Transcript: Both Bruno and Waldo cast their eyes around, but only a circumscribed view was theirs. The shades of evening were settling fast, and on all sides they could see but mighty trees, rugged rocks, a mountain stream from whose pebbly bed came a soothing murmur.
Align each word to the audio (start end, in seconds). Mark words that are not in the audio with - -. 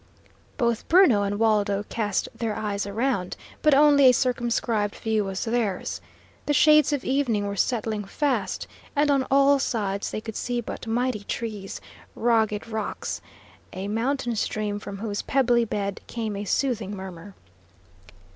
Both 0.57 0.87
Bruno 0.87 1.21
and 1.21 1.37
Waldo 1.37 1.85
cast 1.87 2.27
their 2.33 2.55
eyes 2.55 2.87
around, 2.87 3.37
but 3.61 3.75
only 3.75 4.05
a 4.09 4.13
circumscribed 4.13 4.95
view 4.95 5.23
was 5.25 5.45
theirs. 5.45 6.01
The 6.47 6.55
shades 6.55 6.91
of 6.91 7.05
evening 7.05 7.45
were 7.45 7.55
settling 7.55 8.05
fast, 8.05 8.65
and 8.95 9.11
on 9.11 9.27
all 9.29 9.59
sides 9.59 10.09
they 10.09 10.19
could 10.19 10.35
see 10.35 10.59
but 10.59 10.87
mighty 10.87 11.23
trees, 11.23 11.79
rugged 12.15 12.67
rocks, 12.67 13.21
a 13.73 13.87
mountain 13.87 14.35
stream 14.35 14.79
from 14.79 14.97
whose 14.97 15.21
pebbly 15.21 15.65
bed 15.65 16.01
came 16.07 16.35
a 16.35 16.45
soothing 16.45 16.95
murmur. 16.97 17.35